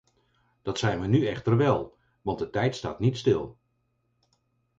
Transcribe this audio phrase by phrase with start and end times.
[0.61, 3.57] Dat zijn we nu echter wel, want de tijd staat niet stil.